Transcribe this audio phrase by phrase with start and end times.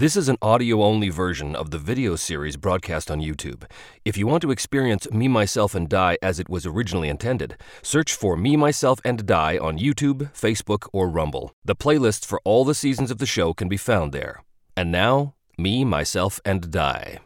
[0.00, 3.64] This is an audio only version of the video series broadcast on YouTube.
[4.02, 8.14] If you want to experience Me, Myself, and Die as it was originally intended, search
[8.14, 11.52] for Me, Myself, and Die on YouTube, Facebook, or Rumble.
[11.66, 14.42] The playlists for all the seasons of the show can be found there.
[14.74, 17.18] And now, Me, Myself, and Die.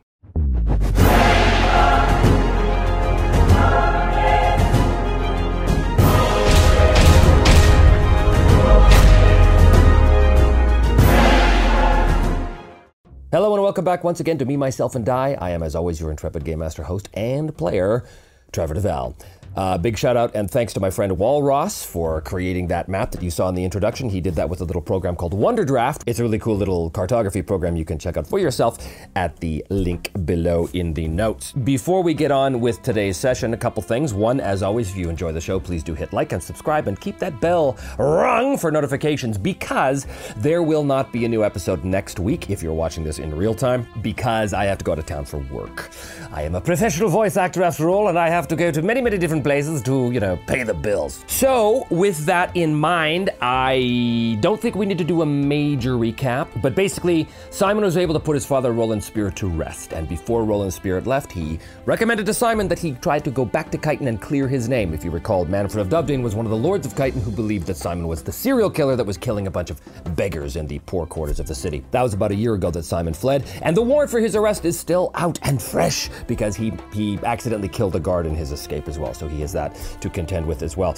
[13.35, 15.37] Hello and welcome back once again to Me, Myself, and Die.
[15.41, 18.05] I am, as always, your intrepid Game Master host and player,
[18.53, 19.17] Trevor DeVal.
[19.57, 23.13] Uh, big shout out and thanks to my friend Wal Ross for creating that map
[23.13, 24.09] that you saw in the introduction.
[24.09, 26.03] He did that with a little program called Wonderdraft.
[26.07, 28.79] It's a really cool little cartography program you can check out for yourself
[29.15, 31.53] at the link below in the notes.
[31.53, 34.13] Before we get on with today's session, a couple things.
[34.13, 37.01] One, as always, if you enjoy the show, please do hit like and subscribe and
[37.01, 42.19] keep that bell rung for notifications because there will not be a new episode next
[42.19, 45.07] week if you're watching this in real time because I have to go out of
[45.07, 45.91] town for work.
[46.33, 49.01] I am a professional voice actor after all, and I have to go to many,
[49.01, 51.25] many different places to, you know, pay the bills.
[51.29, 56.49] So, with that in mind, I don't think we need to do a major recap,
[56.63, 59.93] but basically, Simon was able to put his father, Roland Spirit, to rest.
[59.93, 63.71] And before Roland Spirit left, he recommended to Simon that he try to go back
[63.71, 64.95] to Kyton and clear his name.
[64.95, 67.67] If you recall, Manfred of Dovedane was one of the lords of Kyton who believed
[67.67, 69.81] that Simon was the serial killer that was killing a bunch of
[70.17, 71.85] beggars in the poor quarters of the city.
[71.91, 74.65] That was about a year ago that Simon fled, and the warrant for his arrest
[74.65, 78.89] is still out and fresh because he, he accidentally killed a guard in his escape
[78.89, 79.13] as well.
[79.13, 80.95] So he has that to contend with as well.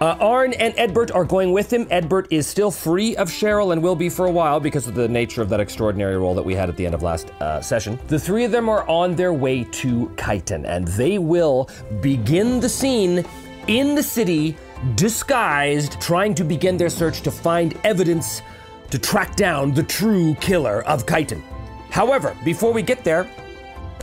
[0.00, 1.86] Uh, Arn and Edbert are going with him.
[1.86, 5.08] Edbert is still free of Cheryl and will be for a while because of the
[5.08, 7.98] nature of that extraordinary roll that we had at the end of last uh, session.
[8.08, 11.68] The three of them are on their way to Kyton and they will
[12.00, 13.24] begin the scene
[13.66, 14.56] in the city,
[14.94, 18.42] disguised, trying to begin their search to find evidence
[18.90, 21.42] to track down the true killer of Kyton.
[21.90, 23.28] However, before we get there,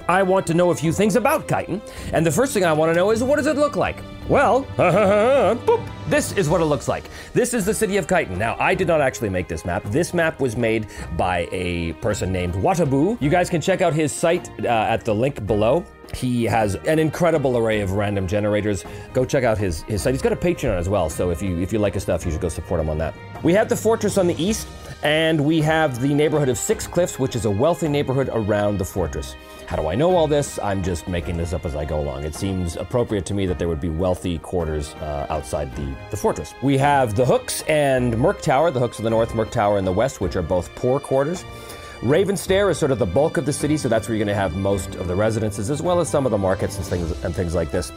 [0.08, 1.82] I want to know a few things about Kyton,
[2.14, 3.98] and the first thing I want to know is what does it look like?
[4.30, 7.10] Well, boop, this is what it looks like.
[7.34, 8.38] This is the city of Kyton.
[8.38, 9.84] Now, I did not actually make this map.
[9.86, 10.88] This map was made
[11.18, 13.22] by a person named Watabou.
[13.22, 15.86] You guys can check out his site uh, at the link below.
[16.14, 18.86] He has an incredible array of random generators.
[19.14, 20.14] Go check out his, his site.
[20.14, 22.32] He's got a Patreon as well, so if you if you like his stuff, you
[22.32, 23.14] should go support him on that.
[23.44, 24.68] We have the fortress on the east,
[25.04, 28.86] and we have the neighborhood of Six Cliffs, which is a wealthy neighborhood around the
[28.86, 29.36] fortress.
[29.68, 30.60] How do I know all this?
[30.60, 32.24] I'm just making this up as I go along.
[32.24, 36.16] It seems appropriate to me that there would be wealthy quarters uh, outside the, the
[36.16, 36.54] fortress.
[36.62, 39.84] We have the Hooks and Merk Tower, the Hooks of the north, Merk Tower in
[39.84, 41.44] the west, which are both poor quarters.
[42.00, 44.42] Ravenstair is sort of the bulk of the city, so that's where you're going to
[44.42, 47.36] have most of the residences, as well as some of the markets and things and
[47.36, 47.92] things like this.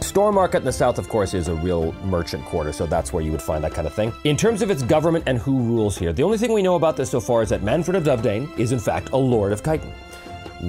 [0.00, 3.22] Storm Market in the south, of course, is a real merchant quarter, so that's where
[3.22, 4.12] you would find that kind of thing.
[4.24, 6.96] In terms of its government and who rules here, the only thing we know about
[6.96, 9.92] this so far is that Manfred of Dovedane is in fact a lord of Kyton.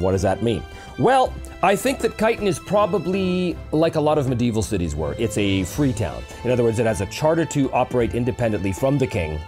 [0.02, 0.64] What does that mean?
[0.98, 5.16] Well, I think that Kyton is probably like a lot of medieval cities were.
[5.18, 6.24] It's a free town.
[6.44, 9.40] In other words, it has a charter to operate independently from the king.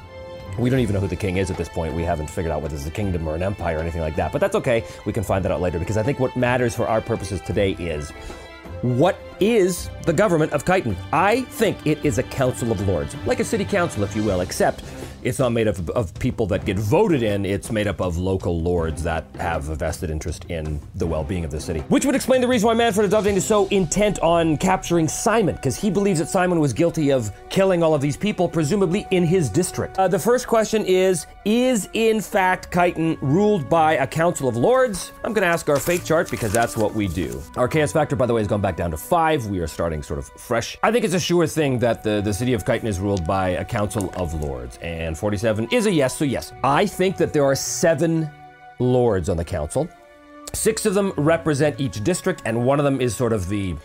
[0.57, 1.93] We don't even know who the king is at this point.
[1.93, 4.31] We haven't figured out whether it's a kingdom or an empire or anything like that.
[4.31, 4.83] But that's okay.
[5.05, 7.73] We can find that out later because I think what matters for our purposes today
[7.73, 8.11] is
[8.81, 10.95] what is the government of Kyton?
[11.13, 14.41] I think it is a council of lords, like a city council, if you will,
[14.41, 14.83] except
[15.23, 18.17] it's not made up of, of, people that get voted in, it's made up of
[18.17, 21.79] local lords that have a vested interest in the well being of the city.
[21.89, 25.55] Which would explain the reason why Manfred of Dovedane is so intent on capturing Simon,
[25.55, 29.23] because he believes that Simon was guilty of killing all of these people, presumably in
[29.23, 29.97] his district.
[29.97, 35.11] Uh, the first question is Is in fact Kyton ruled by a council of lords?
[35.23, 37.41] I'm going to ask our fate chart because that's what we do.
[37.55, 39.47] Our chaos factor, by the way, has gone back down to five.
[39.47, 40.77] We are starting sort of fresh.
[40.83, 43.49] I think it's a sure thing that the, the city of Kyton is ruled by
[43.49, 44.77] a council of lords.
[44.77, 46.53] And 47 is a yes, so yes.
[46.63, 48.29] I think that there are seven
[48.79, 49.89] lords on the council.
[50.53, 53.75] Six of them represent each district, and one of them is sort of the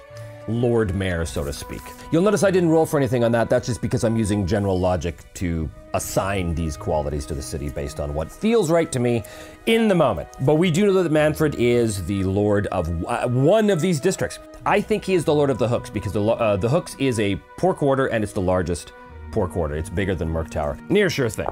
[0.48, 1.82] Lord Mayor, so to speak.
[2.10, 3.48] You'll notice I didn't roll for anything on that.
[3.48, 8.00] That's just because I'm using general logic to assign these qualities to the city based
[8.00, 9.22] on what feels right to me
[9.66, 10.28] in the moment.
[10.41, 14.38] But we do know that Manfred is the lord of uh, one of these districts.
[14.64, 17.20] I think he is the lord of the Hooks because the, uh, the Hooks is
[17.20, 18.93] a poor quarter and it's the largest
[19.32, 19.75] poor quarter.
[19.75, 20.79] It's bigger than Merk Tower.
[20.88, 21.49] Near sure thing.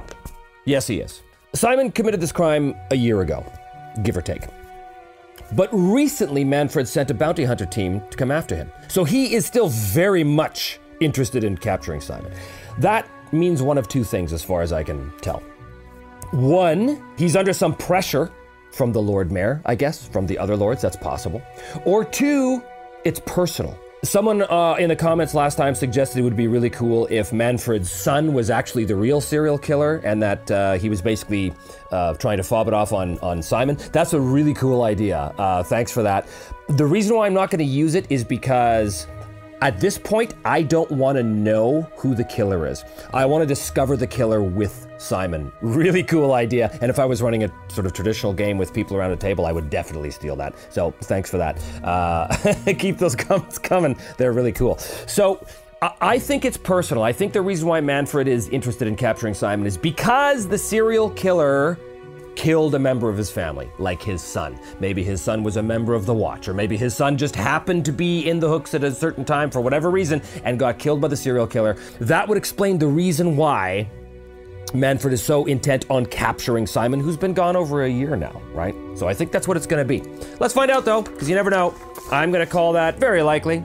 [0.65, 1.23] Yes, he is.
[1.55, 3.44] Simon committed this crime a year ago,
[4.05, 4.43] give or take.
[5.53, 8.71] But recently, Manfred sent a bounty hunter team to come after him.
[8.87, 12.32] So he is still very much interested in capturing Simon.
[12.79, 15.43] That means one of two things, as far as I can tell.
[16.31, 18.31] One, he's under some pressure
[18.71, 21.43] from the Lord Mayor, I guess, from the other lords, that's possible.
[21.85, 22.62] Or two,
[23.05, 23.76] it's personal.
[24.02, 27.93] Someone uh, in the comments last time suggested it would be really cool if Manfred's
[27.93, 31.52] son was actually the real serial killer and that uh, he was basically
[31.91, 33.76] uh, trying to fob it off on, on Simon.
[33.93, 35.35] That's a really cool idea.
[35.37, 36.26] Uh, thanks for that.
[36.69, 39.06] The reason why I'm not going to use it is because
[39.61, 42.82] at this point, I don't want to know who the killer is.
[43.12, 45.50] I want to discover the killer with Simon.
[45.62, 46.76] Really cool idea.
[46.82, 49.47] And if I was running a sort of traditional game with people around a table,
[49.47, 50.55] I would definitely steal that.
[50.70, 51.58] So thanks for that.
[51.82, 52.29] Uh,
[52.79, 53.97] keep those comments coming.
[54.19, 54.76] They're really cool.
[54.79, 55.44] So
[56.02, 57.02] I think it's personal.
[57.02, 61.08] I think the reason why Manfred is interested in capturing Simon is because the serial
[61.08, 61.79] killer
[62.37, 64.58] killed a member of his family, like his son.
[64.79, 67.87] Maybe his son was a member of the Watch, or maybe his son just happened
[67.87, 71.00] to be in the hooks at a certain time for whatever reason and got killed
[71.00, 71.76] by the serial killer.
[72.00, 73.88] That would explain the reason why
[74.72, 78.75] Manfred is so intent on capturing Simon, who's been gone over a year now, right?
[78.94, 80.02] So I think that's what it's gonna be.
[80.38, 81.75] Let's find out though, because you never know.
[82.11, 83.64] I'm gonna call that very likely.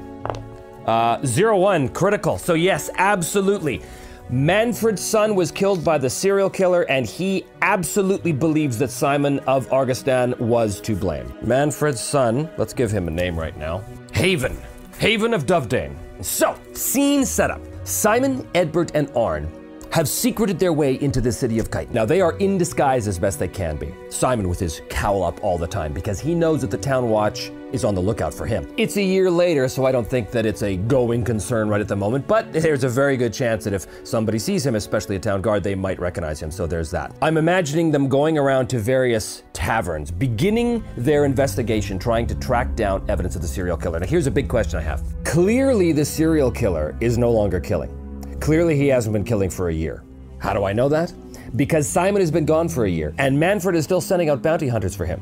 [0.85, 2.37] Uh, zero one, critical.
[2.37, 3.81] So yes, absolutely.
[4.29, 9.67] Manfred's son was killed by the serial killer, and he absolutely believes that Simon of
[9.67, 11.31] Argistan was to blame.
[11.43, 14.57] Manfred's son, let's give him a name right now Haven.
[14.97, 15.95] Haven of Dovedane.
[16.21, 19.51] So, scene setup Simon, Edbert, and Arn
[19.95, 21.93] have secreted their way into the city of Kyton.
[21.93, 23.95] Now, they are in disguise as best they can be.
[24.09, 27.49] Simon with his cowl up all the time because he knows that the town watch
[27.71, 28.67] is on the lookout for him.
[28.75, 31.87] It's a year later, so I don't think that it's a going concern right at
[31.87, 35.19] the moment, but there's a very good chance that if somebody sees him, especially a
[35.19, 37.15] town guard, they might recognize him, so there's that.
[37.21, 43.09] I'm imagining them going around to various taverns, beginning their investigation, trying to track down
[43.09, 44.01] evidence of the serial killer.
[44.01, 45.03] Now, here's a big question I have.
[45.23, 48.04] Clearly, the serial killer is no longer killing.
[48.39, 50.03] Clearly, he hasn't been killing for a year.
[50.39, 51.13] How do I know that?
[51.55, 54.67] Because Simon has been gone for a year, and Manfred is still sending out bounty
[54.67, 55.21] hunters for him.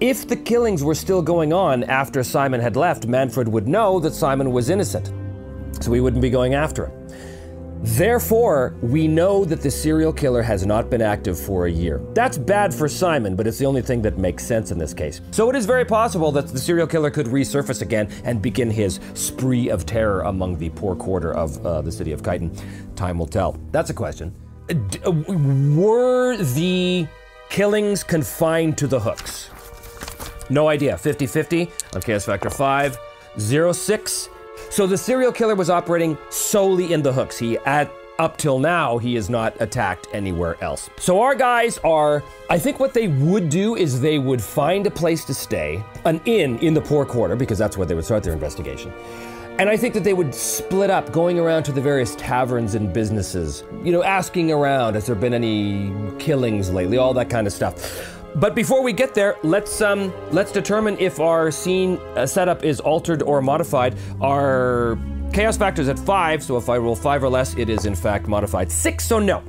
[0.00, 4.12] If the killings were still going on after Simon had left, Manfred would know that
[4.12, 5.12] Simon was innocent,
[5.80, 7.01] so he wouldn't be going after him.
[7.82, 12.00] Therefore, we know that the serial killer has not been active for a year.
[12.14, 15.20] That's bad for Simon, but it's the only thing that makes sense in this case.
[15.32, 19.00] So it is very possible that the serial killer could resurface again and begin his
[19.14, 22.56] spree of terror among the poor quarter of uh, the city of Kyton.
[22.94, 23.58] Time will tell.
[23.72, 24.32] That's a question.
[24.68, 27.08] D- uh, were the
[27.50, 29.50] killings confined to the hooks?
[30.50, 30.96] No idea.
[30.96, 32.96] 50 50 on Chaos Factor 5.
[33.38, 34.28] 06
[34.70, 37.38] so the serial killer was operating solely in the hooks.
[37.38, 40.88] He at up till now, he has not attacked anywhere else.
[40.96, 44.90] So our guys are, I think what they would do is they would find a
[44.90, 48.22] place to stay, an inn in the poor quarter, because that's where they would start
[48.22, 48.92] their investigation.
[49.58, 52.92] And I think that they would split up, going around to the various taverns and
[52.92, 57.52] businesses, you know, asking around, has there been any killings lately, all that kind of
[57.52, 58.11] stuff.
[58.34, 62.80] But before we get there, let's um, let's determine if our scene uh, setup is
[62.80, 63.96] altered or modified.
[64.20, 64.98] Our
[65.32, 67.94] chaos factor is at five, so if I roll five or less, it is in
[67.94, 69.04] fact modified six.
[69.04, 69.42] So no.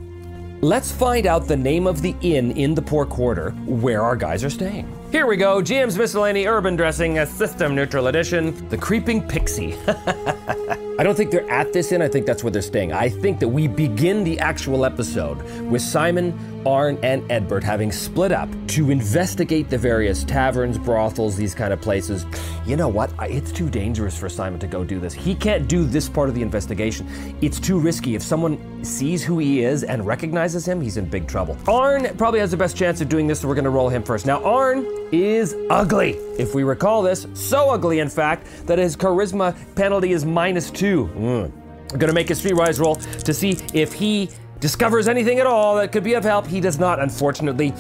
[0.62, 4.46] Let's find out the name of the inn in the poor quarter where our guys
[4.46, 4.88] are staying.
[5.12, 9.76] Here we go, GM's Miscellany Urban Dressing, a System Neutral Edition, The Creeping Pixie.
[9.88, 12.94] I don't think they're at this inn, I think that's where they're staying.
[12.94, 18.32] I think that we begin the actual episode with Simon Arn and Edbert having split
[18.32, 22.26] up to investigate the various taverns, brothels, these kind of places.
[22.66, 23.12] You know what?
[23.22, 25.14] It's too dangerous for Simon to go do this.
[25.14, 27.08] He can't do this part of the investigation.
[27.42, 28.16] It's too risky.
[28.16, 31.58] If someone sees who he is and recognizes him, he's in big trouble.
[31.68, 34.26] Arn probably has the best chance of doing this, so we're to roll him first.
[34.26, 36.12] Now, Arn is ugly.
[36.38, 41.10] If we recall this, so ugly, in fact, that his charisma penalty is minus two.
[41.16, 41.52] Mm.
[41.90, 44.30] Going to make a streetwise roll to see if he
[44.64, 46.48] discovers anything at all that could be of help.
[46.48, 47.74] He does not, unfortunately.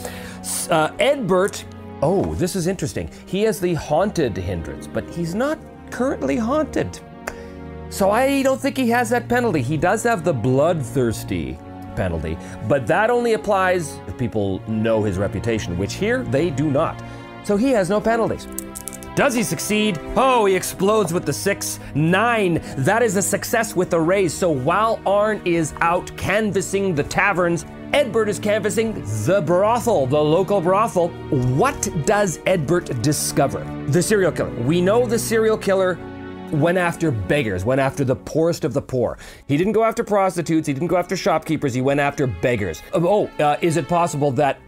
[0.70, 1.63] Uh, Edbert,
[2.02, 3.10] oh, this is interesting.
[3.25, 5.58] He has the haunted hindrance, but he's not
[5.92, 7.00] currently haunted.
[7.90, 9.62] So I don't think he has that penalty.
[9.62, 11.58] He does have the bloodthirsty
[11.96, 12.38] penalty,
[12.68, 17.02] but that only applies if people know his reputation, which here they do not.
[17.46, 18.46] So he has no penalties.
[19.15, 20.00] Does he succeed?
[20.15, 21.79] Oh, he explodes with the six.
[21.93, 22.62] Nine.
[22.77, 24.34] That is a success with the raise.
[24.34, 28.93] So while Arn is out canvassing the taverns, Edbert is canvassing
[29.25, 31.10] the brothel, the local brothel.
[31.55, 33.63] What does Edbert discover?
[33.89, 34.50] The serial killer.
[34.62, 36.00] We know the serial killer
[36.51, 39.20] went after beggars, went after the poorest of the poor.
[39.48, 42.82] He didn't go after prostitutes, he didn't go after shopkeepers, he went after beggars.
[42.93, 44.60] Oh, uh, is it possible that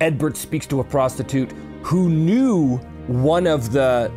[0.00, 4.12] Edbert speaks to a prostitute who knew one of the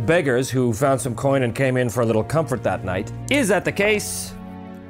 [0.00, 3.12] beggars who found some coin and came in for a little comfort that night.
[3.30, 4.34] Is that the case?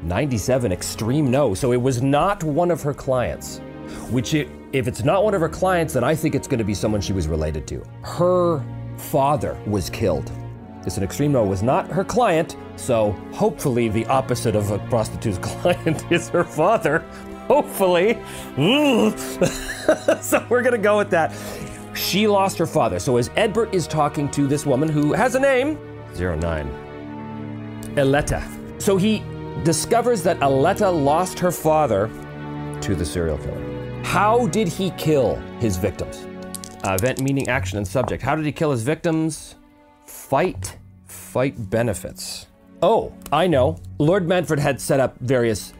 [0.03, 1.55] 97 extreme no.
[1.55, 3.59] So it was not one of her clients.
[4.11, 6.65] Which, it, if it's not one of her clients, then I think it's going to
[6.65, 7.83] be someone she was related to.
[8.03, 8.63] Her
[8.97, 10.31] father was killed
[10.85, 15.39] It's an extreme no, was not her client, so hopefully the opposite of a prostitute's
[15.43, 16.99] client is her father.
[17.47, 18.19] Hopefully.
[18.57, 20.23] Mm.
[20.23, 21.33] so we're gonna go with that.
[21.99, 23.01] She lost her father.
[23.01, 25.79] So as Edbert is talking to this woman who has a name,
[26.17, 28.43] 09, Aletta.
[28.79, 29.23] So he
[29.65, 32.09] discovers that Aletta lost her father
[32.81, 34.03] to the serial killer.
[34.05, 36.25] How did he kill his victims?
[36.85, 38.23] Uh, event, meaning, action, and subject.
[38.23, 39.57] How did he kill his victims?
[40.07, 40.79] Fight.
[41.07, 42.47] Fight benefits.
[42.81, 43.81] Oh, I know.
[43.99, 45.75] Lord Manfred had set up various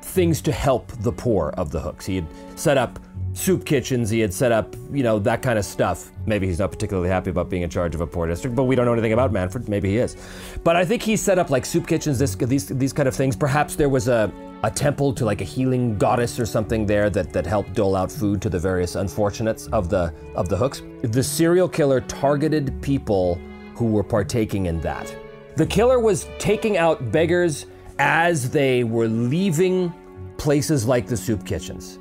[0.00, 2.06] things to help the poor of the hooks.
[2.06, 2.26] He had
[2.56, 2.98] set up
[3.40, 6.10] soup kitchens, he had set up, you know, that kind of stuff.
[6.26, 8.76] Maybe he's not particularly happy about being in charge of a poor district, but we
[8.76, 9.68] don't know anything about Manfred.
[9.68, 10.16] Maybe he is.
[10.62, 13.34] But I think he set up like soup kitchens, this, these, these kind of things.
[13.36, 14.32] Perhaps there was a,
[14.62, 18.12] a temple to like a healing goddess or something there that, that helped dole out
[18.12, 20.82] food to the various unfortunates of the, of the hooks.
[21.02, 23.36] The serial killer targeted people
[23.74, 25.14] who were partaking in that.
[25.56, 27.66] The killer was taking out beggars
[27.98, 29.92] as they were leaving
[30.36, 31.98] places like the soup kitchens,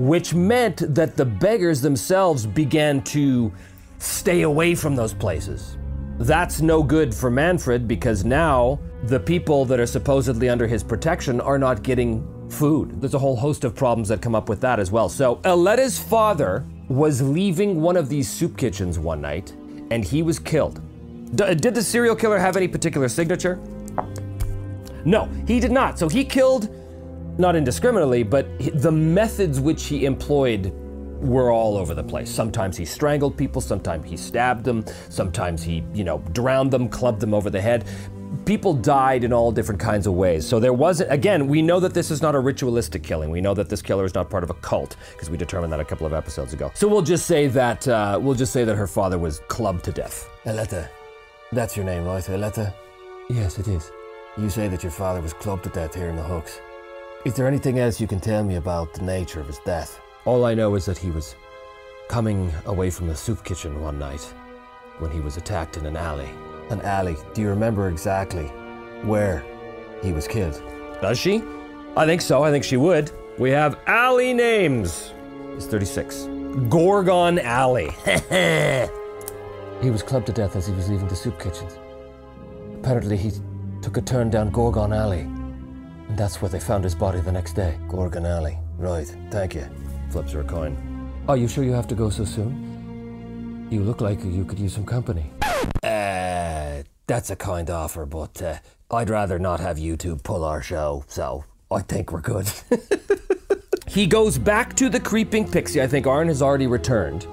[0.00, 3.52] which meant that the beggars themselves began to
[3.98, 5.76] stay away from those places.
[6.18, 11.38] That's no good for Manfred because now the people that are supposedly under his protection
[11.38, 12.98] are not getting food.
[12.98, 15.10] There's a whole host of problems that come up with that as well.
[15.10, 19.52] So, Aletta's father was leaving one of these soup kitchens one night
[19.90, 20.80] and he was killed.
[21.36, 23.60] D- did the serial killer have any particular signature?
[25.04, 25.98] No, he did not.
[25.98, 26.74] So he killed
[27.40, 30.72] not indiscriminately, but the methods which he employed
[31.20, 32.30] were all over the place.
[32.30, 37.20] Sometimes he strangled people, sometimes he stabbed them, sometimes he, you know, drowned them, clubbed
[37.20, 37.84] them over the head.
[38.46, 40.46] People died in all different kinds of ways.
[40.46, 43.28] So there wasn't, again, we know that this is not a ritualistic killing.
[43.28, 45.80] We know that this killer is not part of a cult because we determined that
[45.80, 46.70] a couple of episodes ago.
[46.74, 49.92] So we'll just say that, uh, we'll just say that her father was clubbed to
[49.92, 50.28] death.
[50.46, 50.88] Aletta.
[51.52, 52.72] That's your name, right, Aletta?
[53.28, 53.90] Yes, it is.
[54.38, 56.60] You say that your father was clubbed to death here in the hooks.
[57.24, 60.00] Is there anything else you can tell me about the nature of his death?
[60.24, 61.36] All I know is that he was
[62.08, 64.22] coming away from the soup kitchen one night
[65.00, 66.30] when he was attacked in an alley.
[66.70, 67.16] An alley.
[67.34, 68.46] Do you remember exactly
[69.04, 69.44] where
[70.02, 70.62] he was killed?
[71.02, 71.42] Does she?
[71.94, 72.42] I think so.
[72.42, 73.12] I think she would.
[73.38, 75.12] We have alley names.
[75.56, 76.28] It's 36.
[76.70, 77.90] Gorgon Alley.
[79.82, 81.78] He was clubbed to death as he was leaving the soup kitchens.
[82.74, 83.32] Apparently, he
[83.80, 85.26] took a turn down Gorgon Alley,
[86.16, 87.78] that's where they found his body the next day.
[87.88, 88.58] Gorgon Alley.
[88.78, 89.66] Right, thank you.
[90.10, 90.76] Flips her a coin.
[91.28, 93.68] Are you sure you have to go so soon?
[93.70, 95.30] You look like you could use some company.
[95.82, 98.58] Uh, that's a kind offer, but uh,
[98.90, 102.50] I'd rather not have you two pull our show, so I think we're good.
[103.90, 105.82] He goes back to the creeping pixie.
[105.82, 107.26] I think Arn has already returned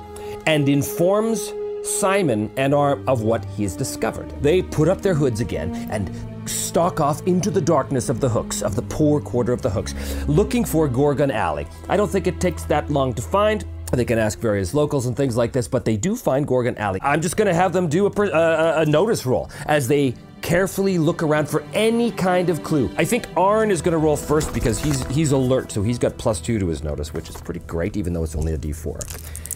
[0.48, 1.54] and informs
[1.84, 4.32] Simon and Arn of what he's discovered.
[4.42, 6.10] They put up their hoods again and
[6.48, 9.94] stalk off into the darkness of the hooks, of the poor quarter of the hooks,
[10.28, 11.68] looking for Gorgon Alley.
[11.90, 13.66] I don't think it takes that long to find.
[13.92, 17.00] They can ask various locals and things like this, but they do find Gorgon Alley.
[17.02, 20.14] I'm just going to have them do a, per- uh, a notice roll as they
[20.42, 22.90] carefully look around for any kind of clue.
[22.98, 26.18] I think Arn is going to roll first because he's he's alert, so he's got
[26.18, 29.47] plus two to his notice, which is pretty great, even though it's only a D4.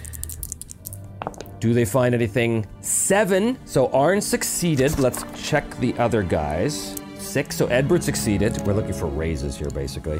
[1.61, 2.65] Do they find anything?
[2.81, 3.55] Seven.
[3.65, 4.97] So Arn succeeded.
[4.97, 6.95] Let's check the other guys.
[7.19, 7.55] Six.
[7.55, 8.59] So Edward succeeded.
[8.65, 10.19] We're looking for raises here, basically.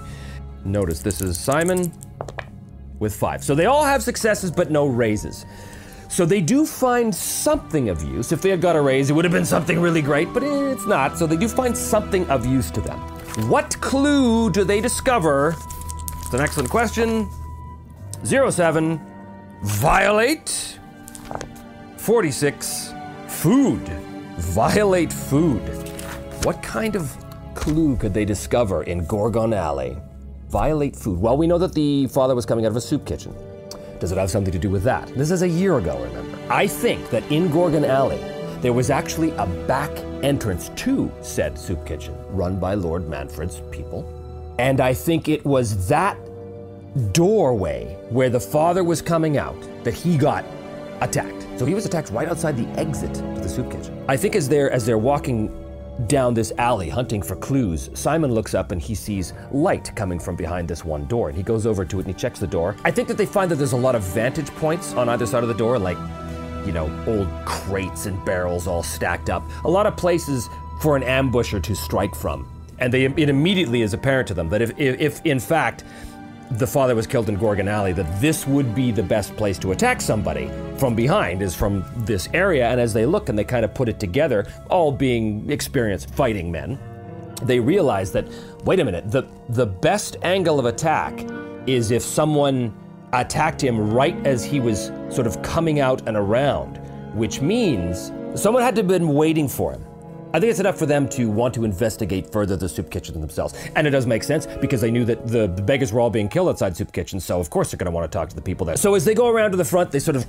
[0.63, 1.91] Notice this is Simon
[2.99, 3.43] with five.
[3.43, 5.47] So they all have successes, but no raises.
[6.09, 8.31] So they do find something of use.
[8.31, 10.85] If they had got a raise, it would have been something really great, but it's
[10.85, 11.17] not.
[11.17, 12.99] So they do find something of use to them.
[13.49, 15.55] What clue do they discover?
[16.19, 17.27] It's an excellent question.
[18.23, 19.01] Zero seven.
[19.63, 20.77] Violate.
[22.01, 22.95] 46.
[23.27, 23.87] Food.
[24.37, 25.61] Violate food.
[26.43, 27.15] What kind of
[27.53, 29.95] clue could they discover in Gorgon Alley?
[30.49, 31.19] Violate food.
[31.19, 33.35] Well, we know that the father was coming out of a soup kitchen.
[33.99, 35.09] Does it have something to do with that?
[35.09, 36.39] This is a year ago, remember.
[36.49, 38.17] I think that in Gorgon Alley,
[38.61, 39.91] there was actually a back
[40.23, 44.55] entrance to said soup kitchen run by Lord Manfred's people.
[44.57, 46.17] And I think it was that
[47.13, 50.43] doorway where the father was coming out that he got
[51.01, 51.47] attacked.
[51.57, 54.03] So he was attacked right outside the exit to the soup kitchen.
[54.07, 55.57] I think as they're as they're walking
[56.07, 60.35] down this alley hunting for clues, Simon looks up and he sees light coming from
[60.35, 62.75] behind this one door and he goes over to it and he checks the door.
[62.85, 65.43] I think that they find that there's a lot of vantage points on either side
[65.43, 65.97] of the door like
[66.65, 69.43] you know, old crates and barrels all stacked up.
[69.63, 70.47] A lot of places
[70.81, 72.47] for an ambusher to strike from.
[72.79, 75.83] And they, it immediately is apparent to them that if, if, if in fact
[76.57, 79.71] the father was killed in Gorgon Alley, that this would be the best place to
[79.71, 82.67] attack somebody from behind, is from this area.
[82.67, 86.51] And as they look and they kind of put it together, all being experienced fighting
[86.51, 86.77] men,
[87.43, 88.27] they realize that
[88.65, 91.25] wait a minute, the the best angle of attack
[91.65, 92.73] is if someone
[93.13, 96.77] attacked him right as he was sort of coming out and around,
[97.15, 99.85] which means someone had to have been waiting for him.
[100.33, 103.53] I think it's enough for them to want to investigate further the soup kitchen themselves.
[103.75, 106.29] And it does make sense because they knew that the, the beggars were all being
[106.29, 108.41] killed outside soup kitchen, so of course they're going to want to talk to the
[108.41, 108.77] people there.
[108.77, 110.25] So as they go around to the front, they sort of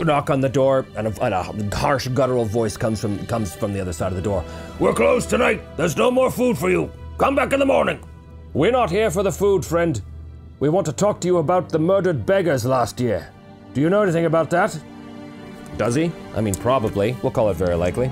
[0.00, 3.72] knock on the door, and a, and a harsh guttural voice comes from comes from
[3.72, 4.44] the other side of the door.
[4.80, 5.62] We're closed tonight.
[5.76, 6.90] There's no more food for you.
[7.18, 8.02] Come back in the morning.
[8.54, 10.00] We're not here for the food, friend.
[10.58, 13.28] We want to talk to you about the murdered beggars last year.
[13.72, 14.76] Do you know anything about that?
[15.76, 16.10] Does he?
[16.34, 17.16] I mean, probably.
[17.22, 18.10] We'll call it very likely.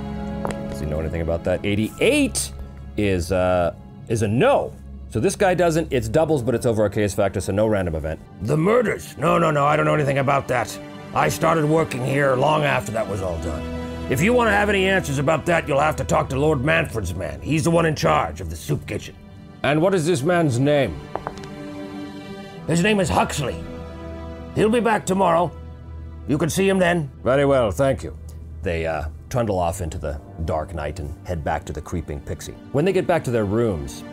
[0.82, 1.64] Does he know anything about that?
[1.64, 2.50] 88
[2.96, 3.72] is uh,
[4.08, 4.74] is a no.
[5.10, 5.92] So this guy doesn't.
[5.92, 8.18] It's doubles, but it's over a chaos factor, so no random event.
[8.42, 9.16] The murders?
[9.16, 9.64] No, no, no.
[9.64, 10.76] I don't know anything about that.
[11.14, 13.62] I started working here long after that was all done.
[14.10, 16.64] If you want to have any answers about that, you'll have to talk to Lord
[16.64, 17.40] Manfred's man.
[17.40, 19.14] He's the one in charge of the soup kitchen.
[19.62, 20.98] And what is this man's name?
[22.66, 23.62] His name is Huxley.
[24.56, 25.52] He'll be back tomorrow.
[26.26, 27.08] You can see him then.
[27.22, 28.18] Very well, thank you.
[28.62, 32.52] They uh, trundle off into the dark night and head back to the creeping pixie.
[32.72, 34.04] When they get back to their rooms,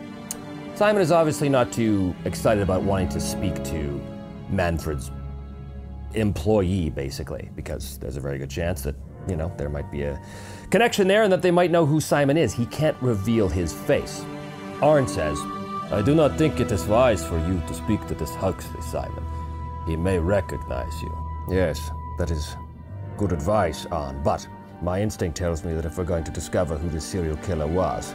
[0.74, 4.00] Simon is obviously not too excited about wanting to speak to
[4.48, 5.10] Manfred's
[6.14, 8.94] employee, basically, because there's a very good chance that,
[9.28, 10.18] you know, there might be a
[10.70, 12.54] connection there and that they might know who Simon is.
[12.54, 14.24] He can't reveal his face.
[14.80, 15.38] Arn says,
[15.92, 19.22] I do not think it is wise for you to speak to this Huxley, Simon.
[19.86, 21.14] He may recognize you.
[21.50, 22.56] Yes, that is
[23.18, 24.48] good advice, Arn, but
[24.82, 28.14] my instinct tells me that if we're going to discover who this serial killer was,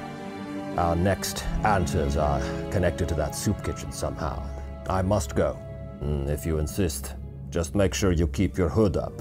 [0.78, 2.42] our next answers are
[2.72, 4.44] connected to that soup kitchen somehow.
[4.90, 5.58] I must go.
[6.02, 7.16] Mm, if you insist,
[7.50, 9.14] just make sure you keep your hood up.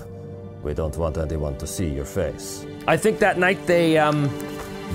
[0.63, 2.67] We don't want anyone to see your face.
[2.89, 4.29] I think that night they um,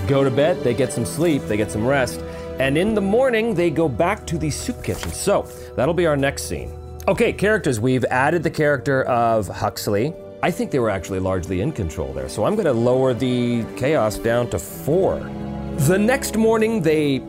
[0.07, 2.19] go to bed, they get some sleep, they get some rest,
[2.59, 5.11] and in the morning they go back to the soup kitchen.
[5.11, 5.43] So
[5.75, 6.73] that'll be our next scene.
[7.07, 7.79] Okay, characters.
[7.79, 10.13] We've added the character of Huxley.
[10.41, 13.65] I think they were actually largely in control there, so I'm going to lower the
[13.75, 15.19] chaos down to four.
[15.79, 17.21] The next morning, they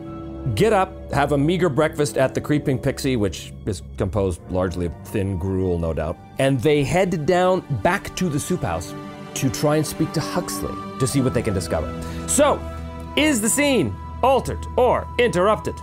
[0.55, 4.93] get up, have a meager breakfast at the Creeping Pixie, which is composed largely of
[5.03, 8.93] thin gruel, no doubt, and they head down back to the soup house
[9.33, 11.91] to try and speak to Huxley to see what they can discover.
[12.29, 12.61] So,
[13.17, 15.75] is the scene altered or interrupted?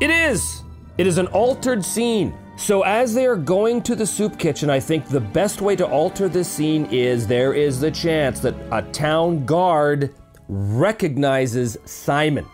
[0.00, 0.62] It is!
[0.98, 2.32] It is an altered scene.
[2.60, 5.86] So, as they are going to the soup kitchen, I think the best way to
[5.86, 10.14] alter this scene is there is the chance that a town guard
[10.46, 12.44] recognizes Simon.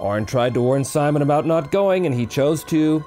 [0.00, 3.04] Arn tried to warn Simon about not going, and he chose to.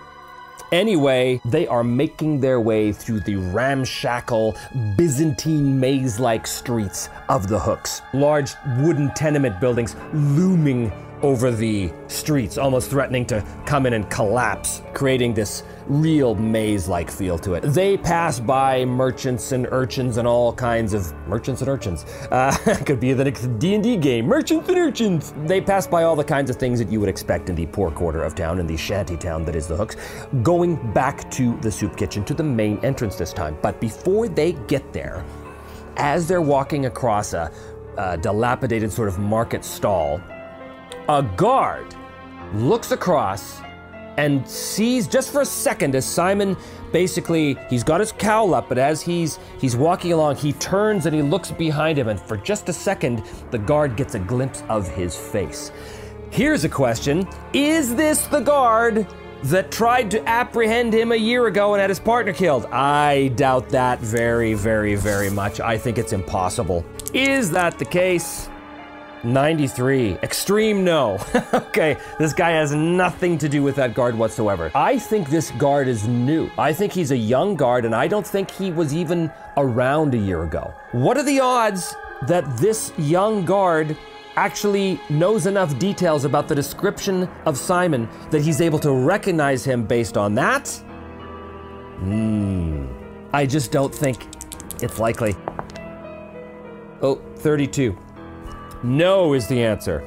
[0.71, 4.55] Anyway, they are making their way through the ramshackle,
[4.95, 8.01] Byzantine maze like streets of the Hooks.
[8.13, 10.89] Large wooden tenement buildings looming
[11.21, 17.37] over the streets, almost threatening to come in and collapse, creating this real maze-like feel
[17.39, 17.61] to it.
[17.61, 22.05] They pass by merchants and urchins and all kinds of merchants and urchins.
[22.31, 25.33] Uh, could be the next D&D game, merchants and urchins.
[25.45, 27.91] They pass by all the kinds of things that you would expect in the poor
[27.91, 29.97] quarter of town, in the shanty town that is the Hooks,
[30.41, 33.57] going back to the soup kitchen, to the main entrance this time.
[33.61, 35.23] But before they get there,
[35.97, 37.51] as they're walking across a,
[37.97, 40.21] a dilapidated sort of market stall,
[41.07, 41.95] a guard
[42.53, 43.61] looks across
[44.17, 46.55] and sees just for a second as Simon
[46.91, 51.15] basically he's got his cowl up, but as he's he's walking along, he turns and
[51.15, 54.87] he looks behind him, and for just a second, the guard gets a glimpse of
[54.87, 55.71] his face.
[56.31, 59.05] Here's a question: Is this the guard
[59.43, 62.65] that tried to apprehend him a year ago and had his partner killed?
[62.67, 65.59] I doubt that very, very, very much.
[65.59, 66.85] I think it's impossible.
[67.13, 68.49] Is that the case?
[69.25, 70.13] 93.
[70.23, 71.17] Extreme no.
[71.53, 74.71] okay, this guy has nothing to do with that guard whatsoever.
[74.75, 76.49] I think this guard is new.
[76.57, 80.17] I think he's a young guard, and I don't think he was even around a
[80.17, 80.73] year ago.
[80.91, 81.95] What are the odds
[82.27, 83.97] that this young guard
[84.35, 89.85] actually knows enough details about the description of Simon that he's able to recognize him
[89.85, 90.67] based on that?
[91.99, 92.85] Hmm.
[93.33, 94.27] I just don't think
[94.81, 95.35] it's likely.
[97.01, 97.97] Oh, 32.
[98.85, 100.03] No is the answer.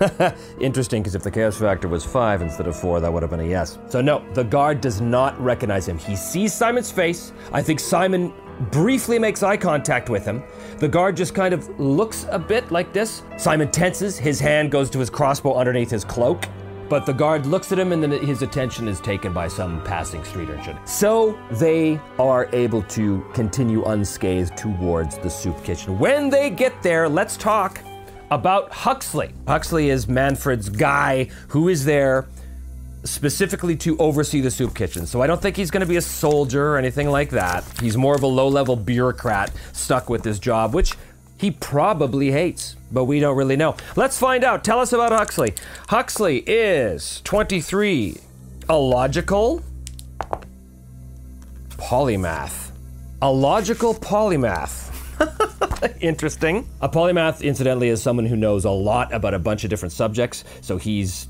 [0.60, 3.40] Interesting, because if the chaos factor was five instead of four, that would have been
[3.40, 3.78] a yes.
[3.88, 5.98] So, no, the guard does not recognize him.
[5.98, 7.32] He sees Simon's face.
[7.52, 8.32] I think Simon
[8.70, 10.42] briefly makes eye contact with him.
[10.78, 13.22] The guard just kind of looks a bit like this.
[13.36, 14.16] Simon tenses.
[14.16, 16.46] His hand goes to his crossbow underneath his cloak.
[16.88, 20.22] But the guard looks at him and then his attention is taken by some passing
[20.22, 20.78] street urchin.
[20.86, 25.98] So they are able to continue unscathed towards the soup kitchen.
[25.98, 27.80] When they get there, let's talk
[28.30, 29.32] about Huxley.
[29.46, 32.26] Huxley is Manfred's guy who is there
[33.04, 35.06] specifically to oversee the soup kitchen.
[35.06, 37.64] So I don't think he's going to be a soldier or anything like that.
[37.80, 40.94] He's more of a low level bureaucrat stuck with this job, which
[41.36, 43.76] he probably hates, but we don't really know.
[43.96, 44.64] Let's find out.
[44.64, 45.54] Tell us about Huxley.
[45.88, 48.16] Huxley is 23,
[48.68, 49.62] a logical
[51.72, 52.70] polymath.
[53.20, 54.90] A logical polymath.
[56.00, 56.68] Interesting.
[56.80, 60.44] A polymath, incidentally, is someone who knows a lot about a bunch of different subjects,
[60.60, 61.28] so he's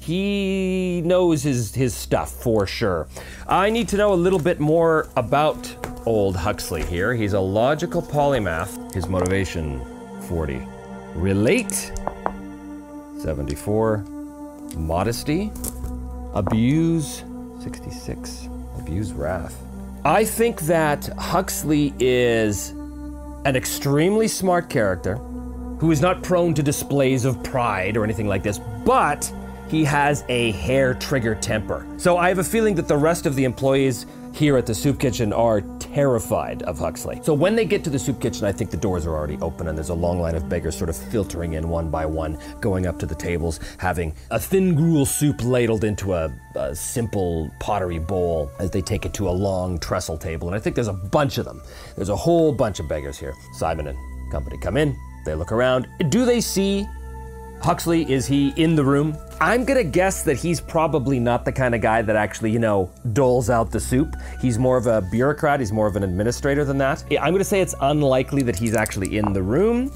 [0.00, 3.06] he knows his his stuff for sure.
[3.46, 7.14] I need to know a little bit more about old Huxley here.
[7.14, 8.94] He's a logical polymath.
[8.94, 9.80] His motivation
[10.22, 10.62] 40.
[11.14, 11.92] Relate
[13.18, 13.98] 74.
[14.76, 15.52] Modesty.
[16.32, 17.24] Abuse
[17.60, 18.48] 66.
[18.78, 19.62] Abuse wrath.
[20.04, 22.72] I think that Huxley is
[23.44, 25.16] an extremely smart character
[25.78, 29.32] who is not prone to displays of pride or anything like this, but
[29.68, 31.86] he has a hair trigger temper.
[31.96, 34.98] So I have a feeling that the rest of the employees here at the soup
[34.98, 37.20] kitchen are terrified of Huxley.
[37.22, 39.68] So when they get to the soup kitchen, I think the doors are already open
[39.68, 42.86] and there's a long line of beggars sort of filtering in one by one, going
[42.86, 47.98] up to the tables, having a thin gruel soup ladled into a, a simple pottery
[47.98, 50.48] bowl as they take it to a long trestle table.
[50.48, 51.62] And I think there's a bunch of them.
[51.96, 53.34] There's a whole bunch of beggars here.
[53.54, 53.98] Simon and
[54.30, 55.88] company come in, they look around.
[56.08, 56.86] Do they see
[57.60, 58.10] Huxley?
[58.10, 59.16] Is he in the room?
[59.40, 62.90] I'm gonna guess that he's probably not the kind of guy that actually, you know,
[63.12, 64.16] doles out the soup.
[64.40, 67.04] He's more of a bureaucrat, he's more of an administrator than that.
[67.20, 69.92] I'm gonna say it's unlikely that he's actually in the room.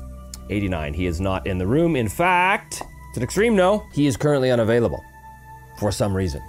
[0.51, 1.97] 89, he is not in the room.
[1.97, 5.03] In fact, it's an extreme no, he is currently unavailable
[5.79, 6.43] for some reason.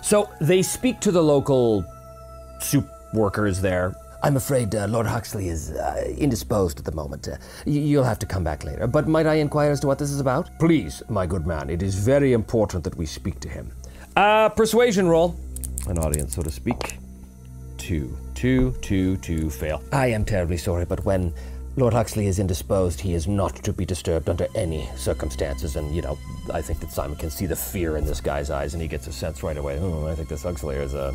[0.00, 1.84] So they speak to the local
[2.60, 3.94] soup workers there.
[4.24, 7.26] I'm afraid uh, Lord Huxley is uh, indisposed at the moment.
[7.26, 8.86] Uh, you'll have to come back later.
[8.86, 10.48] But might I inquire as to what this is about?
[10.60, 11.68] Please, my good man.
[11.68, 13.72] It is very important that we speak to him.
[14.14, 15.34] Uh, persuasion roll.
[15.88, 16.98] An audience, so to speak.
[17.78, 19.82] Two, two, two, two, fail.
[19.92, 21.34] I am terribly sorry, but when
[21.74, 25.74] Lord Huxley is indisposed, he is not to be disturbed under any circumstances.
[25.74, 26.16] And, you know,
[26.54, 29.08] I think that Simon can see the fear in this guy's eyes, and he gets
[29.08, 29.80] a sense right away.
[29.80, 31.12] Oh, I think this Huxley is a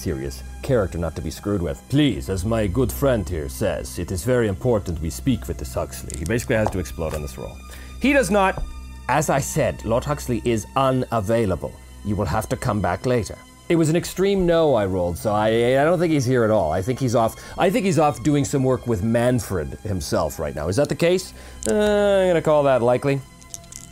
[0.00, 1.82] serious character not to be screwed with.
[1.90, 5.74] Please, as my good friend here says, it is very important we speak with this
[5.74, 6.18] Huxley.
[6.18, 7.56] He basically has to explode on this roll.
[8.00, 8.62] He does not.
[9.08, 11.72] As I said, Lord Huxley is unavailable.
[12.04, 13.36] You will have to come back later.
[13.68, 15.48] It was an extreme no I rolled, so I,
[15.80, 16.72] I don't think he's here at all.
[16.72, 17.36] I think he's off.
[17.58, 20.68] I think he's off doing some work with Manfred himself right now.
[20.68, 21.34] Is that the case?
[21.68, 23.20] Uh, I'm gonna call that likely.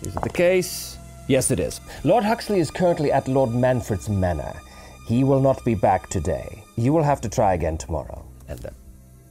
[0.02, 0.98] Is it the case?
[1.28, 1.80] Yes, it is.
[2.02, 4.54] Lord Huxley is currently at Lord Manfred's manor.
[5.08, 6.62] He will not be back today.
[6.76, 8.26] You will have to try again tomorrow.
[8.46, 8.74] And the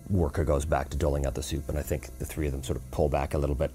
[0.09, 2.63] worker goes back to doling out the soup, and I think the three of them
[2.63, 3.69] sort of pull back a little bit.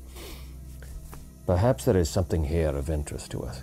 [1.47, 3.63] Perhaps there is something here of interest to us.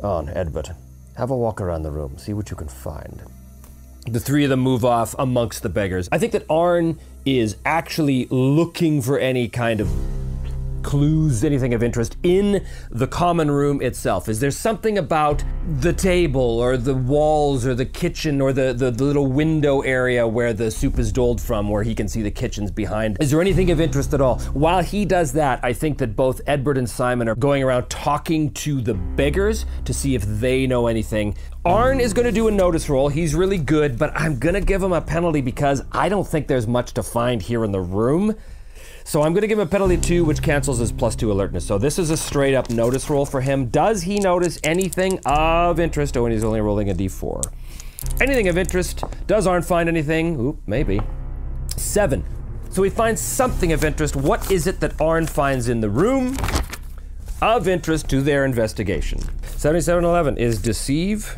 [0.00, 0.76] On, Edbert.
[1.16, 3.20] Have a walk around the room, see what you can find.
[4.06, 6.08] The three of them move off amongst the beggars.
[6.12, 9.88] I think that Arn is actually looking for any kind of
[10.82, 14.28] clues, anything of interest in the common room itself?
[14.28, 15.42] Is there something about
[15.78, 20.26] the table or the walls or the kitchen or the, the, the, little window area
[20.26, 23.16] where the soup is doled from where he can see the kitchens behind?
[23.20, 24.40] Is there anything of interest at all?
[24.52, 28.50] While he does that, I think that both Edward and Simon are going around talking
[28.52, 31.36] to the beggars to see if they know anything.
[31.64, 33.08] Arn is going to do a notice roll.
[33.08, 36.48] He's really good, but I'm going to give him a penalty because I don't think
[36.48, 38.34] there's much to find here in the room.
[39.04, 41.66] So I'm going to give him a penalty two, which cancels his plus two alertness.
[41.66, 43.66] So this is a straight up notice roll for him.
[43.66, 46.16] Does he notice anything of interest?
[46.16, 47.42] Oh, and he's only rolling a d4.
[48.20, 49.04] Anything of interest?
[49.26, 50.38] Does Arn find anything?
[50.40, 51.00] Oop, maybe.
[51.76, 52.24] Seven.
[52.70, 54.16] So he finds something of interest.
[54.16, 56.36] What is it that Arn finds in the room
[57.40, 59.20] of interest to their investigation?
[59.56, 61.36] 7711 is deceive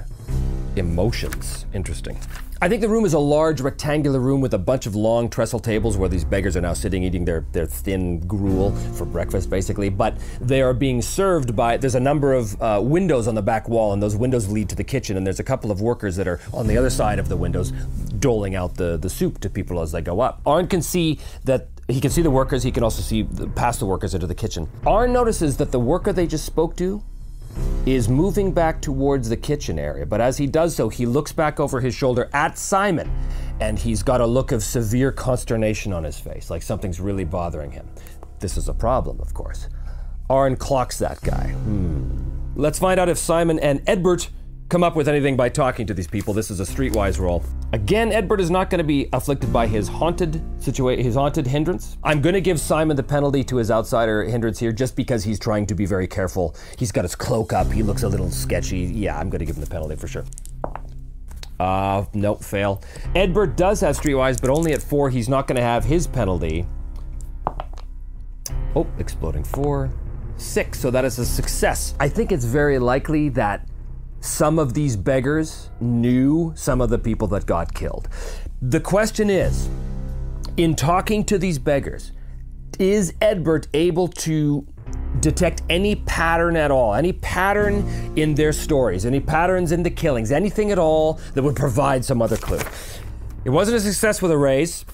[0.77, 1.67] emotions.
[1.75, 2.19] Interesting.
[2.65, 5.61] I think the room is a large rectangular room with a bunch of long trestle
[5.61, 9.91] tables where these beggars are now sitting eating their, their thin gruel for breakfast, basically.
[9.91, 13.69] But they are being served by, there's a number of uh, windows on the back
[13.69, 15.19] wall, and those windows lead to the kitchen.
[15.19, 17.71] And there's a couple of workers that are on the other side of the windows
[18.19, 20.41] doling out the, the soup to people as they go up.
[20.47, 23.79] Arn can see that he can see the workers, he can also see the, past
[23.79, 24.71] the workers into the kitchen.
[24.87, 27.03] Arn notices that the worker they just spoke to
[27.87, 31.61] is moving back towards the kitchen area, but as he does so, he looks back
[31.61, 33.11] over his shoulder at Simon,
[33.61, 37.71] and he's got a look of severe consternation on his face, like something's really bothering
[37.71, 37.89] him.
[38.41, 39.69] This is a problem, of course.
[40.31, 41.49] Arn clocks that guy.
[41.49, 42.21] Hmm.
[42.57, 44.29] Let's find out if Simon and Edbert
[44.69, 46.33] come up with anything by talking to these people.
[46.33, 47.45] This is a streetwise roll.
[47.73, 51.97] Again, Edbert is not going to be afflicted by his haunted situation, his haunted hindrance.
[52.03, 55.39] I'm going to give Simon the penalty to his outsider hindrance here, just because he's
[55.39, 56.57] trying to be very careful.
[56.79, 57.71] He's got his cloak up.
[57.71, 58.79] He looks a little sketchy.
[58.79, 60.25] Yeah, I'm going to give him the penalty for sure.
[61.61, 62.83] Uh, nope, fail.
[63.15, 65.11] Edbert does have streetwise, but only at four.
[65.11, 66.67] He's not going to have his penalty.
[68.75, 69.93] Oh, exploding four,
[70.37, 70.81] six.
[70.81, 71.95] So that is a success.
[72.01, 73.69] I think it's very likely that
[74.25, 78.09] some of these beggars knew some of the people that got killed.
[78.63, 79.69] The question is
[80.57, 82.13] in talking to these beggars,
[82.79, 84.67] is Edbert able to
[85.21, 87.85] detect any pattern at all, any pattern
[88.17, 92.23] in their stories, any patterns in the killings, anything at all that would provide some
[92.23, 92.61] other clue?
[93.45, 94.87] It wasn't a success with a raise.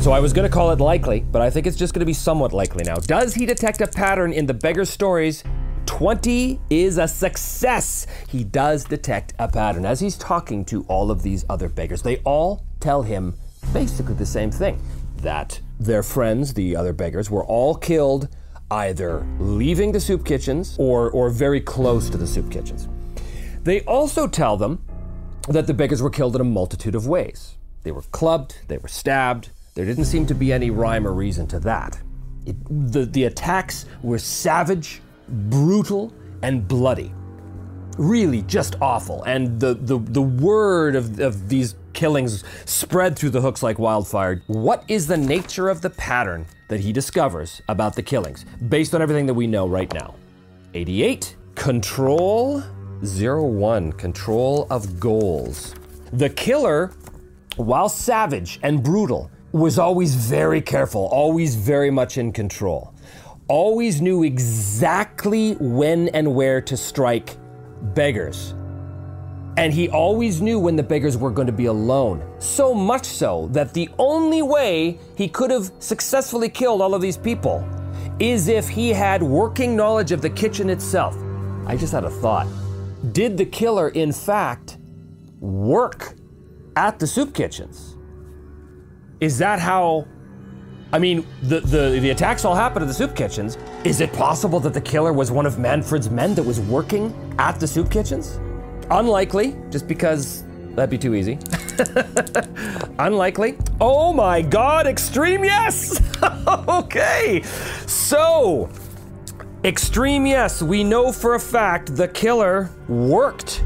[0.00, 2.06] So I was going to call it likely, but I think it's just going to
[2.06, 2.96] be somewhat likely now.
[2.96, 5.42] Does he detect a pattern in the beggar's stories
[5.86, 8.06] 20 is a success.
[8.28, 12.02] He does detect a pattern as he's talking to all of these other beggars.
[12.02, 13.34] They all tell him
[13.72, 14.80] basically the same thing
[15.18, 18.28] that their friends, the other beggars, were all killed
[18.70, 22.88] either leaving the soup kitchens or, or very close to the soup kitchens.
[23.62, 24.84] They also tell them
[25.48, 27.56] that the beggars were killed in a multitude of ways.
[27.84, 29.50] They were clubbed, they were stabbed.
[29.74, 32.00] There didn't seem to be any rhyme or reason to that.
[32.46, 36.12] It, the, the attacks were savage, brutal
[36.42, 37.12] and bloody.
[37.98, 39.22] Really just awful.
[39.24, 44.42] And the, the, the word of, of these killings spread through the hooks like wildfire.
[44.46, 49.00] What is the nature of the pattern that he discovers about the killings, based on
[49.00, 50.14] everything that we know right now?
[50.74, 51.36] 88.
[51.54, 52.62] Control
[53.02, 53.92] 01.
[53.92, 55.74] Control of goals.
[56.12, 56.92] The killer,
[57.56, 62.92] while savage and brutal, was always very careful, always very much in control
[63.48, 67.36] always knew exactly when and where to strike
[67.94, 68.54] beggars.
[69.56, 72.22] And he always knew when the beggars were going to be alone.
[72.40, 77.16] So much so that the only way he could have successfully killed all of these
[77.16, 77.66] people
[78.18, 81.16] is if he had working knowledge of the kitchen itself.
[81.66, 82.46] I just had a thought.
[83.12, 84.78] Did the killer, in fact,
[85.40, 86.14] work
[86.76, 87.96] at the soup kitchens?
[89.20, 90.06] Is that how
[90.96, 93.58] I mean, the, the, the attacks all happened at the soup kitchens.
[93.84, 97.60] Is it possible that the killer was one of Manfred's men that was working at
[97.60, 98.40] the soup kitchens?
[98.90, 101.38] Unlikely, just because that'd be too easy.
[102.98, 103.58] Unlikely.
[103.78, 106.00] Oh my god, extreme yes!
[106.66, 107.42] okay,
[107.86, 108.70] so
[109.62, 113.62] extreme yes, we know for a fact the killer worked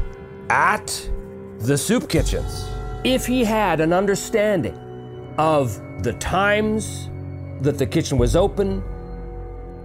[0.49, 1.09] at
[1.59, 2.67] the soup kitchens.
[3.05, 4.77] If he had an understanding
[5.37, 7.07] of the times,
[7.61, 8.83] that the kitchen was open,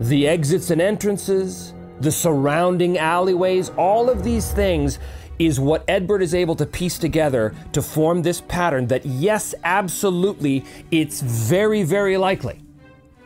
[0.00, 4.98] the exits and entrances, the surrounding alleyways, all of these things
[5.38, 10.64] is what Edward is able to piece together to form this pattern that, yes, absolutely,
[10.90, 12.60] it's very, very likely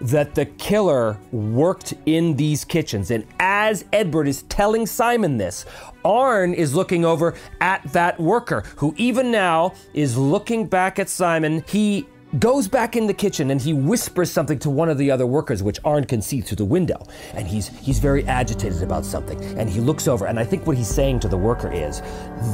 [0.01, 3.11] that the killer worked in these kitchens.
[3.11, 5.67] And as Edward is telling Simon this,
[6.05, 11.63] Arn is looking over at that worker who, even now, is looking back at Simon.
[11.69, 12.07] He
[12.39, 15.63] goes back in the kitchen and he whispers something to one of the other workers,
[15.63, 17.05] which Arn can see through the window.
[17.35, 19.43] And he's he's very agitated about something.
[19.59, 22.03] And he looks over, and I think what he's saying to the worker is,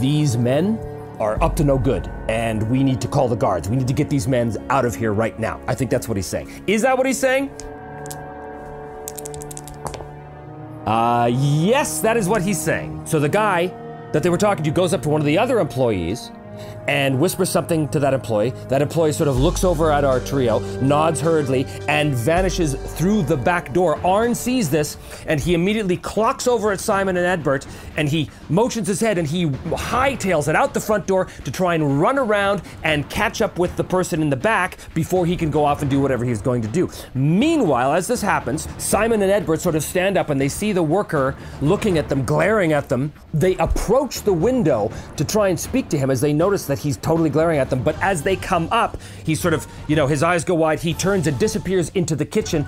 [0.00, 0.78] "These men
[1.18, 3.68] are up to no good, and we need to call the guards.
[3.68, 6.16] We need to get these men out of here right now." I think that's what
[6.16, 6.64] he's saying.
[6.66, 7.50] Is that what he's saying?
[10.86, 13.02] Uh, yes, that is what he's saying.
[13.06, 13.66] So the guy
[14.12, 16.30] that they were talking to goes up to one of the other employees
[16.88, 18.50] and whispers something to that employee.
[18.68, 23.36] That employee sort of looks over at our trio, nods hurriedly, and vanishes through the
[23.36, 23.98] back door.
[24.06, 27.66] Arn sees this, and he immediately clocks over at Simon and Edbert,
[27.96, 31.74] and he motions his head and he hightails it out the front door to try
[31.74, 35.50] and run around and catch up with the person in the back before he can
[35.50, 36.88] go off and do whatever he's going to do.
[37.14, 40.82] Meanwhile, as this happens, Simon and Edbert sort of stand up and they see the
[40.82, 43.12] worker looking at them, glaring at them.
[43.34, 46.82] They approach the window to try and speak to him as they notice that that
[46.82, 47.82] he's totally glaring at them.
[47.82, 50.94] But as they come up, he sort of, you know, his eyes go wide, he
[50.94, 52.66] turns and disappears into the kitchen,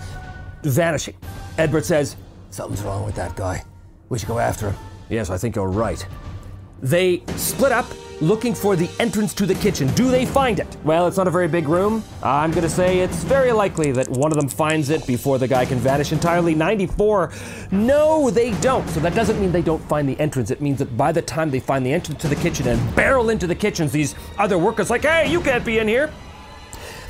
[0.63, 1.15] vanishing.
[1.59, 2.17] Edward says,
[2.51, 3.63] Something's wrong with that guy.
[4.09, 4.77] We should go after him.
[5.11, 6.05] Yes, I think you're right.
[6.81, 7.87] They split up
[8.21, 9.89] looking for the entrance to the kitchen.
[9.95, 10.77] Do they find it?
[10.85, 12.03] Well, it's not a very big room.
[12.23, 15.65] I'm gonna say it's very likely that one of them finds it before the guy
[15.65, 16.55] can vanish entirely.
[16.55, 17.33] 94.
[17.71, 18.89] No, they don't.
[18.91, 20.51] So that doesn't mean they don't find the entrance.
[20.51, 23.31] It means that by the time they find the entrance to the kitchen and barrel
[23.31, 26.11] into the kitchens, these other workers like, hey, you can't be in here.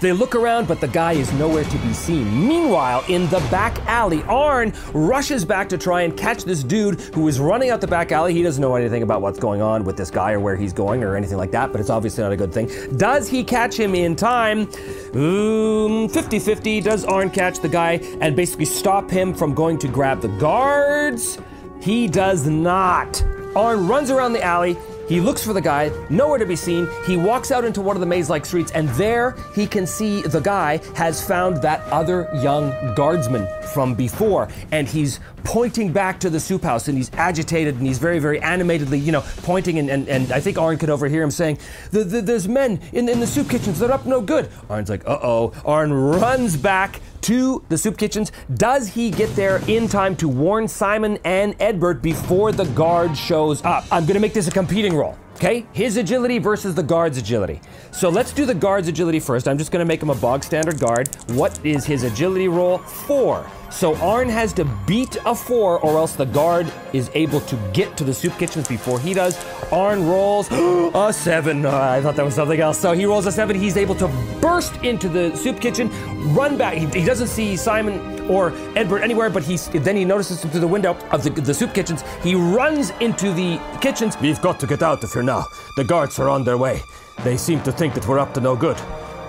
[0.01, 2.47] They look around, but the guy is nowhere to be seen.
[2.47, 7.27] Meanwhile, in the back alley, Arn rushes back to try and catch this dude who
[7.27, 8.33] is running out the back alley.
[8.33, 11.03] He doesn't know anything about what's going on with this guy or where he's going
[11.03, 12.71] or anything like that, but it's obviously not a good thing.
[12.97, 14.69] Does he catch him in time?
[15.15, 16.81] Um, 50 50.
[16.81, 21.39] Does Arn catch the guy and basically stop him from going to grab the guards?
[21.81, 23.23] He does not.
[23.57, 24.77] Arn runs around the alley.
[25.09, 26.87] He looks for the guy, nowhere to be seen.
[27.07, 30.21] He walks out into one of the maze like streets, and there he can see
[30.21, 34.49] the guy has found that other young guardsman from before.
[34.71, 38.39] And he's pointing back to the soup house, and he's agitated and he's very, very
[38.41, 39.79] animatedly, you know, pointing.
[39.79, 41.59] And, and, and I think Arn could overhear him saying,
[41.91, 44.51] the, the, There's men in, in the soup kitchens, they're up no good.
[44.69, 45.55] Arn's like, Uh oh.
[45.65, 48.33] Arn runs back to the soup kitchens.
[48.55, 53.63] Does he get there in time to warn Simon and Edbert before the guard shows
[53.67, 53.85] up?
[53.93, 55.15] I'm gonna make this a competing roll.
[55.37, 57.61] Okay, his agility versus the guard's agility.
[57.91, 59.47] So let's do the guard's agility first.
[59.47, 61.15] I'm just gonna make him a bog standard guard.
[61.29, 62.79] What is his agility roll?
[62.79, 63.47] Four.
[63.71, 67.97] So Arn has to beat a four, or else the guard is able to get
[67.99, 69.39] to the soup kitchens before he does.
[69.71, 71.67] Arn rolls a seven.
[71.67, 72.79] Uh, I thought that was something else.
[72.79, 73.57] So he rolls a seven.
[73.57, 74.09] He's able to
[74.41, 75.91] burst into the soup kitchen,
[76.35, 76.75] run back.
[76.75, 80.67] He, he doesn't see Simon or Edward anywhere, but he's then he notices through the
[80.67, 82.03] window of the, the soup kitchens.
[82.23, 84.19] He runs into the kitchens.
[84.19, 85.47] We've got to get out of here now.
[85.77, 86.83] The guards are on their way.
[87.23, 88.79] They seem to think that we're up to no good.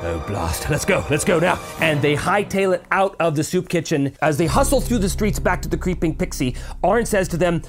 [0.01, 0.69] Oh, blast.
[0.69, 1.05] Let's go.
[1.09, 1.59] Let's go now.
[1.81, 4.15] And they hightail it out of the soup kitchen.
[4.21, 7.61] As they hustle through the streets back to the creeping pixie, Arn says to them,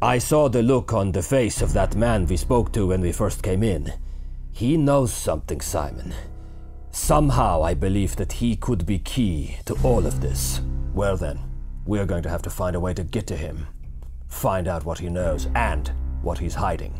[0.00, 3.12] I saw the look on the face of that man we spoke to when we
[3.12, 3.92] first came in.
[4.50, 6.14] He knows something, Simon.
[6.92, 10.62] Somehow I believe that he could be key to all of this.
[10.94, 11.38] Well then,
[11.84, 13.66] we're going to have to find a way to get to him.
[14.28, 15.92] Find out what he knows and
[16.22, 16.98] what he's hiding.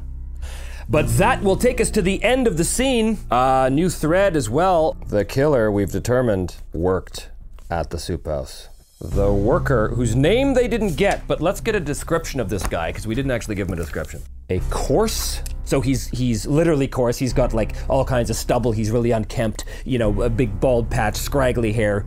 [0.90, 3.18] But that will take us to the end of the scene.
[3.31, 4.96] Uh, new thread as well.
[5.07, 7.31] The killer, we've determined, worked
[7.70, 8.68] at the soup house.
[9.00, 12.90] The worker, whose name they didn't get, but let's get a description of this guy,
[12.90, 14.20] because we didn't actually give him a description.
[14.50, 17.16] A coarse so he's he's literally coarse.
[17.16, 18.72] He's got like all kinds of stubble.
[18.72, 19.64] He's really unkempt.
[19.85, 22.05] You know, a big bald patch, scraggly hair.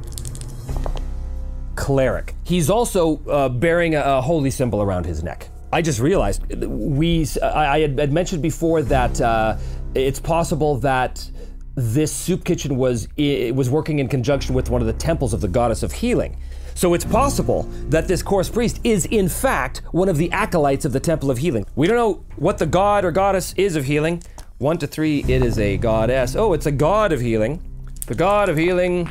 [1.75, 2.35] Cleric.
[2.43, 5.47] He's also uh, bearing a, a holy symbol around his neck.
[5.73, 7.27] I just realized we.
[7.41, 9.57] I, had mentioned before that uh,
[9.95, 11.27] it's possible that
[11.75, 15.47] this soup kitchen was was working in conjunction with one of the temples of the
[15.47, 16.37] goddess of healing.
[16.75, 20.93] So it's possible that this coarse priest is in fact one of the acolytes of
[20.93, 21.65] the temple of healing.
[21.75, 24.21] We don't know what the god or goddess is of healing.
[24.59, 26.35] One to three, it is a goddess.
[26.35, 27.61] Oh, it's a god of healing.
[28.05, 29.09] The god of healing,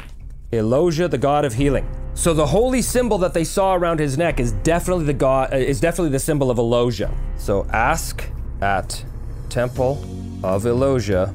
[0.53, 1.89] Elosia, the god of healing.
[2.15, 5.57] So the holy symbol that they saw around his neck is definitely the god uh,
[5.57, 7.11] is definitely the symbol of Elosia.
[7.37, 8.25] So ask
[8.61, 9.05] at
[9.49, 10.03] Temple
[10.45, 11.35] of Elosia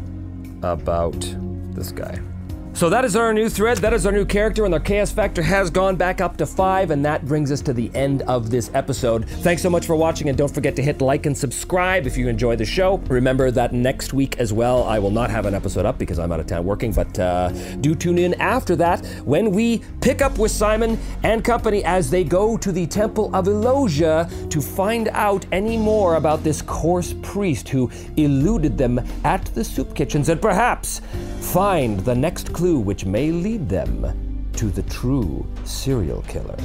[0.64, 1.20] about
[1.74, 2.20] this guy.
[2.78, 5.42] So that is our new thread, that is our new character, and our chaos factor
[5.42, 8.70] has gone back up to five, and that brings us to the end of this
[8.76, 9.28] episode.
[9.28, 12.28] Thanks so much for watching, and don't forget to hit like and subscribe if you
[12.28, 12.98] enjoy the show.
[13.08, 16.32] Remember that next week as well, I will not have an episode up because I'm
[16.32, 17.50] out of town working, but uh,
[17.82, 22.24] do tune in after that when we pick up with Simon and company as they
[22.24, 27.70] go to the Temple of Elosia to find out any more about this coarse priest
[27.70, 31.02] who eluded them at the soup kitchens and perhaps
[31.42, 33.96] find the next clue clue which may lead them
[34.52, 36.58] to the true serial killer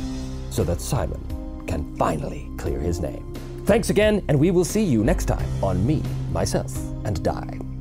[0.50, 1.22] so that Simon
[1.68, 3.24] can finally clear his name.
[3.66, 7.71] Thanks again, and we will see you next time on Me, Myself, and Die.